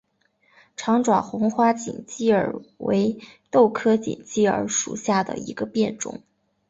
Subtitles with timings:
[0.75, 3.19] 长爪红花锦鸡儿为
[3.51, 6.23] 豆科锦鸡儿属下的一个变种。